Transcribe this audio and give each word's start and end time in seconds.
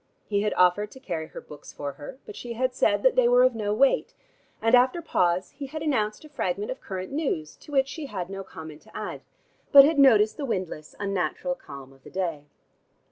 He 0.25 0.41
had 0.41 0.55
offered 0.55 0.89
to 0.93 0.99
carry 0.99 1.27
her 1.27 1.39
books 1.39 1.71
for 1.71 1.91
her, 1.91 2.17
but 2.25 2.35
she 2.35 2.53
had 2.53 2.73
said 2.73 3.03
that 3.03 3.15
they 3.15 3.27
were 3.27 3.43
of 3.43 3.53
no 3.53 3.71
weight, 3.71 4.15
and 4.59 4.73
after 4.73 4.99
pause 4.99 5.51
he 5.51 5.67
had 5.67 5.83
announced 5.83 6.25
a 6.25 6.29
fragment 6.29 6.71
of 6.71 6.81
current 6.81 7.11
news 7.11 7.55
to 7.57 7.71
which 7.71 7.87
she 7.87 8.07
had 8.07 8.27
no 8.27 8.43
comment 8.43 8.81
to 8.81 8.97
add, 8.97 9.21
but 9.71 9.85
had 9.85 9.99
noticed 9.99 10.37
the 10.37 10.45
windless, 10.45 10.95
unnatural 10.99 11.53
calm 11.53 11.93
of 11.93 12.03
the 12.03 12.09
day. 12.09 12.45